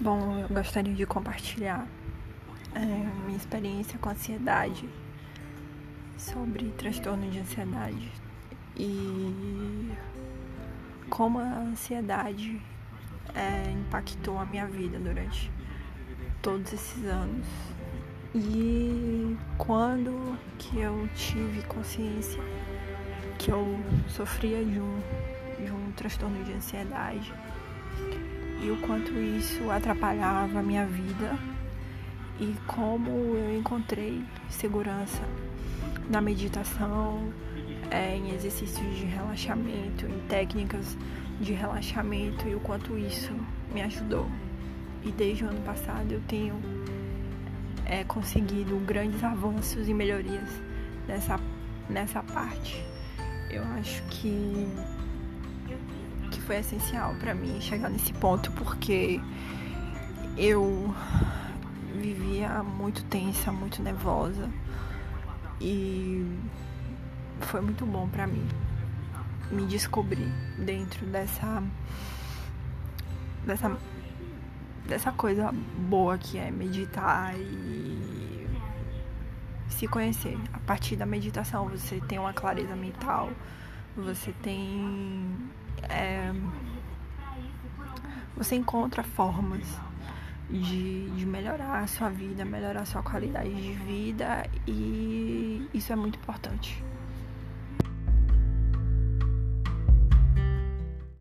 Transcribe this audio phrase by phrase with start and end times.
[0.00, 1.86] Bom, eu gostaria de compartilhar
[2.74, 2.80] é,
[3.24, 4.88] minha experiência com ansiedade,
[6.18, 8.10] sobre transtorno de ansiedade
[8.76, 9.92] e
[11.08, 12.60] como a ansiedade
[13.36, 15.48] é, impactou a minha vida durante
[16.42, 17.46] todos esses anos.
[18.34, 22.42] E quando que eu tive consciência
[23.38, 24.98] que eu sofria de um,
[25.64, 27.32] de um transtorno de ansiedade
[28.62, 31.38] e o quanto isso atrapalhava a minha vida
[32.40, 35.22] e como eu encontrei segurança
[36.08, 37.32] na meditação,
[37.90, 40.96] é, em exercícios de relaxamento, em técnicas
[41.40, 43.32] de relaxamento e o quanto isso
[43.72, 44.28] me ajudou.
[45.04, 46.60] E desde o ano passado eu tenho
[47.84, 50.48] é, conseguido grandes avanços e melhorias
[51.06, 51.38] nessa,
[51.88, 52.84] nessa parte.
[53.50, 54.66] Eu acho que
[56.46, 59.20] foi essencial para mim chegar nesse ponto porque
[60.36, 60.94] eu
[61.94, 64.50] vivia muito tensa, muito nervosa
[65.60, 66.24] e
[67.40, 68.46] foi muito bom para mim
[69.50, 71.62] me descobrir dentro dessa
[73.46, 73.76] dessa
[74.86, 75.50] dessa coisa
[75.88, 78.46] boa que é meditar e
[79.68, 80.38] se conhecer.
[80.52, 83.30] A partir da meditação você tem uma clareza mental,
[83.96, 85.34] você tem
[85.88, 86.32] é,
[88.36, 89.80] você encontra formas
[90.50, 95.96] de, de melhorar a sua vida, melhorar a sua qualidade de vida e isso é
[95.96, 96.82] muito importante.